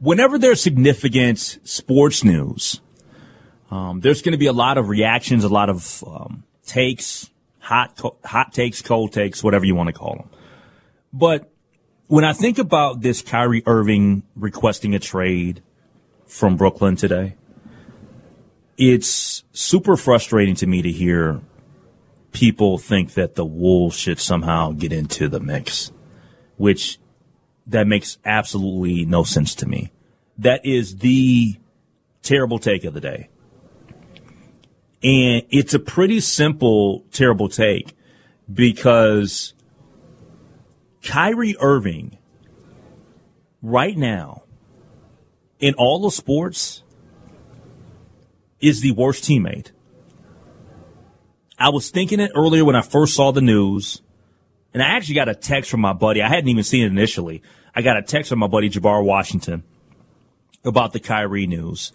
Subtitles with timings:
[0.00, 2.80] Whenever there's significant sports news,
[3.70, 7.96] um, there's going to be a lot of reactions, a lot of um, takes, hot
[7.96, 10.30] co- hot takes, cold takes, whatever you want to call them.
[11.12, 11.50] But
[12.08, 15.62] when I think about this Kyrie Irving requesting a trade
[16.26, 17.36] from Brooklyn today,
[18.76, 21.40] it's super frustrating to me to hear
[22.32, 25.92] people think that the Wolves should somehow get into the mix,
[26.56, 26.98] which
[27.66, 29.92] that makes absolutely no sense to me.
[30.40, 31.56] That is the
[32.22, 33.28] terrible take of the day.
[35.02, 37.94] And it's a pretty simple, terrible take
[38.52, 39.52] because
[41.02, 42.16] Kyrie Irving,
[43.60, 44.44] right now,
[45.58, 46.84] in all of sports,
[48.60, 49.72] is the worst teammate.
[51.58, 54.00] I was thinking it earlier when I first saw the news,
[54.72, 56.22] and I actually got a text from my buddy.
[56.22, 57.42] I hadn't even seen it initially.
[57.74, 59.64] I got a text from my buddy Jabbar Washington
[60.64, 61.92] about the Kyrie news,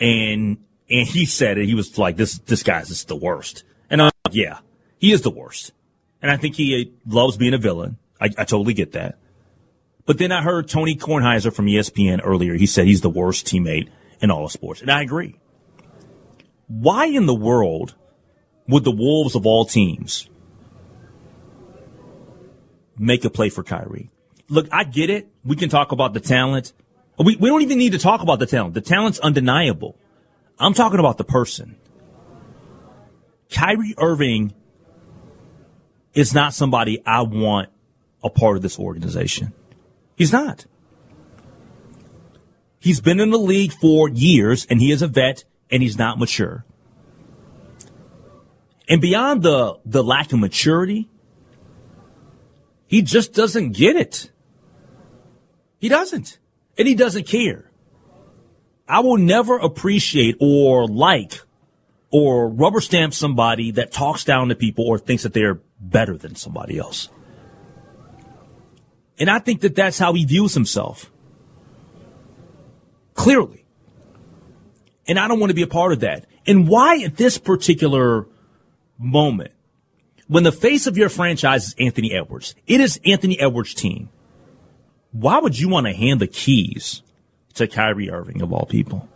[0.00, 0.58] and
[0.90, 1.66] and he said it.
[1.66, 4.58] He was like, "This this guy's just the worst." And I'm like, "Yeah,
[4.98, 5.72] he is the worst."
[6.20, 7.98] And I think he uh, loves being a villain.
[8.20, 9.18] I, I totally get that.
[10.06, 12.54] But then I heard Tony Kornheiser from ESPN earlier.
[12.54, 13.88] He said he's the worst teammate
[14.20, 15.36] in all of sports, and I agree.
[16.68, 17.94] Why in the world
[18.68, 20.28] would the Wolves of all teams
[22.98, 24.10] make a play for Kyrie?
[24.48, 25.28] Look, I get it.
[25.44, 26.72] We can talk about the talent.
[27.18, 28.74] We, we don't even need to talk about the talent.
[28.74, 29.96] The talent's undeniable.
[30.58, 31.76] I'm talking about the person.
[33.50, 34.54] Kyrie Irving
[36.14, 37.68] is not somebody I want
[38.24, 39.52] a part of this organization.
[40.16, 40.66] He's not.
[42.78, 46.18] He's been in the league for years and he is a vet and he's not
[46.18, 46.64] mature.
[48.88, 51.08] And beyond the, the lack of maturity,
[52.86, 54.30] he just doesn't get it.
[55.78, 56.38] He doesn't.
[56.78, 57.70] And he doesn't care.
[58.88, 61.40] I will never appreciate or like
[62.10, 66.34] or rubber stamp somebody that talks down to people or thinks that they're better than
[66.34, 67.08] somebody else.
[69.18, 71.10] And I think that that's how he views himself.
[73.14, 73.64] Clearly.
[75.06, 76.26] And I don't want to be a part of that.
[76.46, 78.26] And why at this particular
[78.98, 79.52] moment,
[80.28, 84.08] when the face of your franchise is Anthony Edwards, it is Anthony Edwards' team.
[85.12, 87.02] Why would you want to hand the keys
[87.54, 89.08] to Kyrie Irving of all people?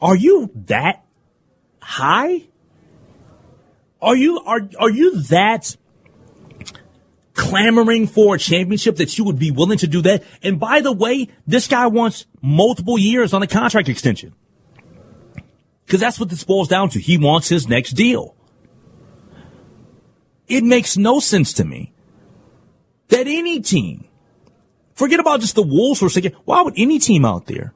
[0.00, 1.04] Are you that
[1.80, 2.42] high?
[4.00, 5.76] Are you are are you that
[7.34, 10.24] clamoring for a championship that you would be willing to do that?
[10.42, 14.34] And by the way, this guy wants multiple years on a contract extension.
[15.86, 17.00] Because that's what this boils down to.
[17.00, 18.36] He wants his next deal.
[20.46, 21.92] It makes no sense to me
[23.08, 24.07] that any team,
[24.98, 27.72] forget about just the Wolves for a second, why would any team out there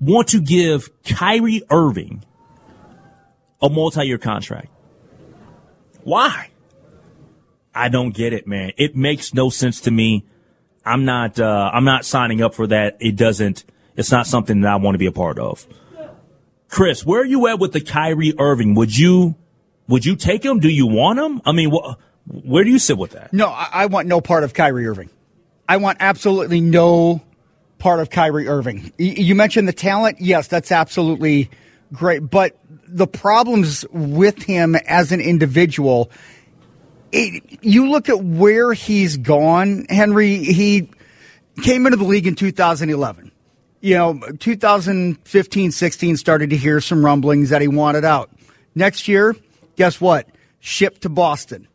[0.00, 2.24] want to give Kyrie Irving
[3.60, 4.70] a multi-year contract?
[6.02, 6.50] Why?
[7.74, 8.72] I don't get it, man.
[8.78, 10.24] It makes no sense to me.
[10.84, 12.96] I'm not, uh, I'm not signing up for that.
[13.00, 13.64] It doesn't,
[13.96, 15.66] it's not something that I want to be a part of.
[16.68, 18.74] Chris, where are you at with the Kyrie Irving?
[18.76, 19.34] Would you,
[19.88, 20.58] would you take him?
[20.58, 21.42] Do you want him?
[21.44, 21.70] I mean,
[22.26, 23.32] where do you sit with that?
[23.32, 25.10] No, I, I want no part of Kyrie Irving.
[25.68, 27.22] I want absolutely no
[27.78, 28.92] part of Kyrie Irving.
[28.98, 30.20] Y- you mentioned the talent.
[30.20, 31.50] Yes, that's absolutely
[31.92, 32.18] great.
[32.20, 36.10] But the problems with him as an individual,
[37.12, 40.36] it, you look at where he's gone, Henry.
[40.38, 40.90] He
[41.62, 43.32] came into the league in 2011.
[43.82, 48.30] You know, 2015 16 started to hear some rumblings that he wanted out.
[48.74, 49.34] Next year,
[49.76, 50.28] guess what?
[50.60, 51.66] Shipped to Boston.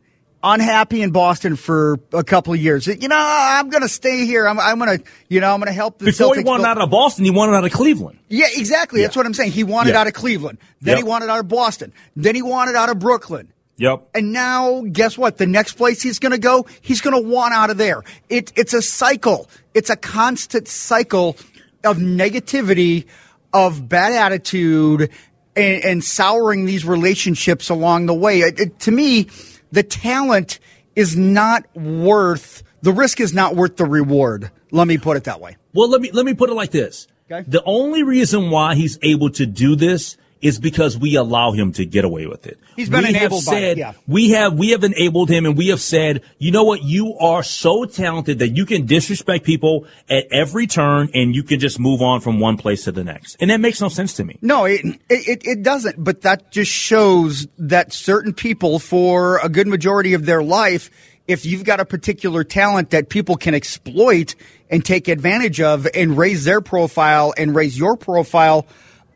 [0.48, 2.86] Unhappy in Boston for a couple of years.
[2.86, 4.46] You know, I'm going to stay here.
[4.46, 6.78] I'm, I'm going to, you know, I'm going to help the Before he wanted build-
[6.78, 8.20] out of Boston, he wanted out of Cleveland.
[8.28, 9.02] yeah, exactly.
[9.02, 9.50] That's what I'm saying.
[9.50, 10.02] He wanted Yeah.
[10.02, 10.58] out of Cleveland.
[10.80, 10.98] Then Yep.
[10.98, 11.92] he wanted out of Boston.
[12.14, 13.52] Then he wanted out of Brooklyn.
[13.78, 14.08] Yep.
[14.14, 15.36] And now, guess what?
[15.36, 18.04] The next place he's going to go, he's going to want out of there.
[18.28, 19.50] It, it's a cycle.
[19.74, 21.36] It's a constant cycle
[21.84, 23.04] of negativity,
[23.52, 25.10] of bad attitude,
[25.56, 28.40] and, and souring these relationships along the way.
[28.40, 29.26] It- it- to me,
[29.72, 30.58] the talent
[30.94, 34.50] is not worth the risk is not worth the reward.
[34.70, 35.56] Let me put it that way.
[35.74, 37.08] Well, let me let me put it like this.
[37.30, 37.44] Okay.
[37.48, 41.86] The only reason why he's able to do this is because we allow him to
[41.86, 42.58] get away with it.
[42.76, 43.92] He's been we have enabled by it, said, yeah.
[44.06, 47.42] We have we have enabled him and we have said, you know what, you are
[47.42, 52.02] so talented that you can disrespect people at every turn and you can just move
[52.02, 53.36] on from one place to the next.
[53.40, 54.38] And that makes no sense to me.
[54.42, 56.02] No, it, it it doesn't.
[56.02, 60.90] But that just shows that certain people, for a good majority of their life,
[61.26, 64.34] if you've got a particular talent that people can exploit
[64.70, 68.66] and take advantage of and raise their profile and raise your profile,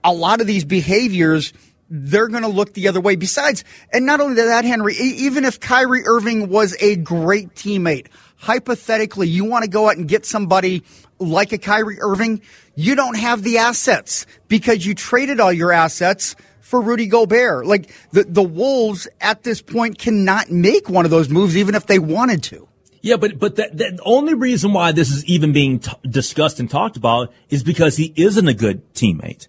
[0.04, 1.52] a lot of these behaviors
[1.90, 3.16] they're going to look the other way.
[3.16, 8.06] Besides, and not only that, Henry, even if Kyrie Irving was a great teammate,
[8.36, 10.84] hypothetically, you want to go out and get somebody
[11.18, 12.42] like a Kyrie Irving,
[12.76, 17.66] you don't have the assets because you traded all your assets for Rudy Gobert.
[17.66, 21.86] Like the, the Wolves at this point cannot make one of those moves even if
[21.86, 22.68] they wanted to.
[23.02, 26.70] Yeah, but but the, the only reason why this is even being t- discussed and
[26.70, 29.48] talked about is because he isn't a good teammate.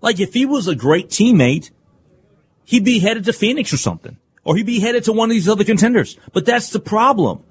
[0.00, 1.70] Like if he was a great teammate,
[2.64, 5.48] he'd be headed to Phoenix or something, or he'd be headed to one of these
[5.48, 6.18] other contenders.
[6.32, 7.42] But that's the problem.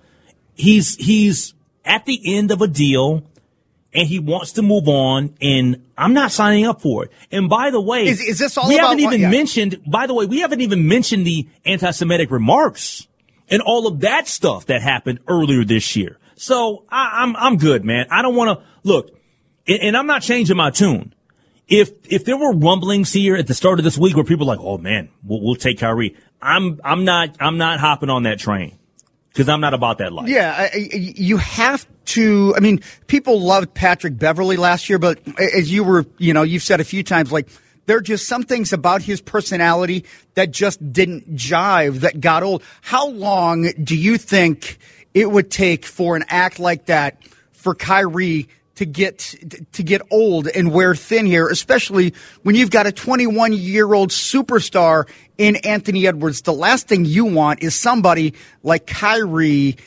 [0.56, 1.54] He's he's
[1.84, 3.24] at the end of a deal,
[3.94, 7.12] and he wants to move on, and I'm not signing up for it.
[7.32, 9.30] And by the way, Is- is this all we haven't even yeah.
[9.30, 9.82] mentioned.
[9.86, 13.08] By the way, we haven't even mentioned the anti-Semitic remarks
[13.50, 16.18] and all of that stuff that happened earlier this year.
[16.36, 18.08] So I, I'm I'm good, man.
[18.12, 19.12] I don't want to look,
[19.68, 21.14] and, and I'm not changing my tune.
[21.68, 24.56] If if there were rumblings here at the start of this week where people are
[24.56, 28.40] like, oh man, we'll, we'll take Kyrie, I'm I'm not I'm not hopping on that
[28.40, 28.78] train
[29.30, 30.30] because I'm not about that life.
[30.30, 32.54] Yeah, I- you have to.
[32.56, 36.64] I mean, people loved Patrick Beverley last year, but as you were, you know, you've
[36.64, 37.50] said a few times, like
[37.86, 40.06] there are just some things about his personality
[40.36, 42.64] that just didn't jive, that got old.
[42.82, 44.78] How long do you think
[45.14, 47.22] it would take for an act like that
[47.52, 48.48] for Kyrie?
[48.78, 49.36] To get
[49.74, 52.14] to get old and wear thin here, especially
[52.44, 55.08] when you've got a 21 year old superstar
[55.38, 56.42] in Anthony Edwards.
[56.44, 59.78] The last thing you want is somebody like Kyrie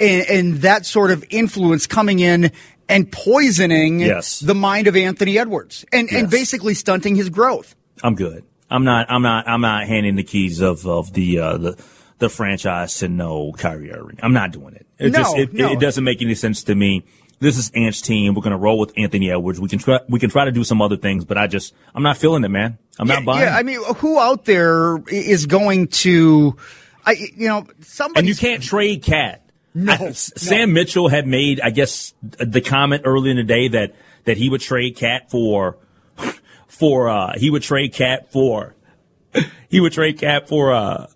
[0.00, 2.50] and, and that sort of influence coming in
[2.88, 4.40] and poisoning Yes.
[4.40, 7.74] the mind of Anthony Edwards and, and basically stunting his growth.
[8.02, 8.44] I'm good.
[8.70, 9.10] I'm not.
[9.10, 9.46] I'm not.
[9.46, 11.84] I'm not handing the keys of of the uh, the
[12.18, 14.18] the franchise to no Kyrie Irving.
[14.22, 14.86] I'm not doing it.
[14.98, 15.70] It No, just it, no.
[15.72, 17.04] it doesn't make any sense to me.
[17.40, 18.34] This is Ant's team.
[18.34, 19.60] We're going to roll with Anthony Edwards.
[19.60, 20.00] We can try.
[20.08, 22.48] We can try to do some other things, but I just I'm not feeling it,
[22.48, 22.78] man.
[22.98, 23.42] I'm not buying.
[23.42, 26.56] Yeah, I mean, who out there is going to,
[27.06, 28.18] I, you know, somebody.
[28.20, 29.44] and you can't trade KAT.
[29.74, 33.68] No, I- S- Sam Mitchell had made, I guess, the comment early in the day
[33.68, 33.94] that
[34.24, 35.76] that he would trade KAT for
[36.66, 38.74] for uh he would trade KAT for
[39.68, 41.06] he would trade KAT for uh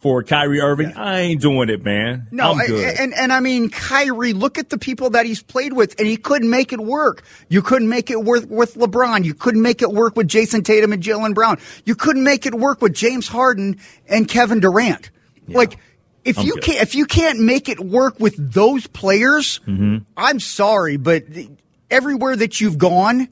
[0.00, 0.92] for Kyrie Irving.
[0.94, 2.28] I ain't doing it, man.
[2.30, 4.32] No, I'm I- and and I mean Kyrie.
[4.32, 7.22] Look at the people that he's played with, and he couldn't make it work.
[7.48, 9.24] You couldn't make it work with LeBron.
[9.24, 11.58] You couldn't make it work with Jayson Tatum and Jaylen Brown.
[11.84, 13.78] You couldn't make it work with James Harden
[14.08, 15.10] and Kevin Durant.
[15.48, 15.78] Like
[16.24, 16.62] if I'm you good.
[16.64, 19.98] can't if you can't make it work with those players, Mm-hmm.
[20.16, 21.24] I'm sorry, but
[21.90, 23.28] everywhere that you've gone,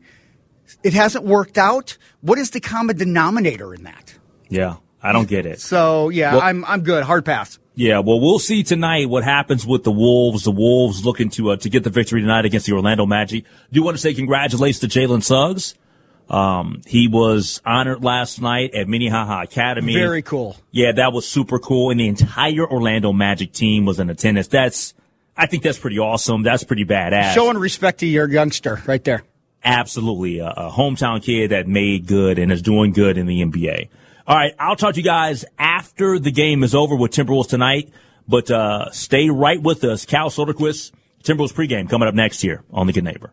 [0.83, 1.97] it hasn't worked out.
[2.23, 4.15] What is the common denominator in that?
[4.49, 5.61] yeah, I don't get it.
[5.61, 7.05] So yeah, Well- I'm I'm good.
[7.05, 7.59] Hard pass.
[7.79, 10.45] Yeah, well, we'll see tonight what happens with the Wolves.
[10.45, 13.45] The Wolves looking to uh, to get the victory tonight against the Orlando Magic.
[13.45, 15.75] Do you want to say congratulations to Jalen Suggs.
[16.29, 19.95] Um, he was honored last night at Minnehaha Academy.
[19.95, 20.57] Very cool.
[20.73, 21.91] Yeah, that was super cool.
[21.91, 24.49] And the entire Orlando Magic team was in attendance.
[24.49, 24.93] That's,
[25.37, 26.43] I think that's pretty awesome.
[26.43, 27.33] That's pretty badass.
[27.35, 29.23] Showing respect to your youngster right there.
[29.63, 30.39] Absolutely.
[30.41, 33.89] A, a hometown kid that made good and is doing good in the NBA.
[34.27, 34.55] All right.
[34.59, 37.91] I'll talk to you guys after the game is over with Timberwolves tonight,
[38.27, 40.05] but, uh, stay right with us.
[40.05, 40.93] Cal Soderquist,
[41.23, 43.33] Timberwolves pregame coming up next here on The Good Neighbor.